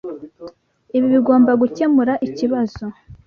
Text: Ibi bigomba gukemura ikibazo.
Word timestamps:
Ibi 0.97 1.07
bigomba 1.13 1.51
gukemura 1.61 2.13
ikibazo. 2.27 2.83